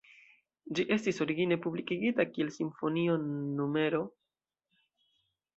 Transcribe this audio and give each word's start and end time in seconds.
Ĝi 0.77 0.85
estis 0.95 1.21
origine 1.25 1.57
publikigita 1.67 2.27
kiel 2.31 2.51
"Simfonio 2.57 3.21
No. 3.29 3.87